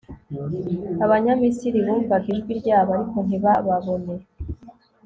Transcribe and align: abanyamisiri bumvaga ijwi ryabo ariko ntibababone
abanyamisiri 1.05 1.77
bumvaga 1.85 2.27
ijwi 2.33 2.51
ryabo 2.59 2.89
ariko 2.95 3.17
ntibababone 3.27 4.13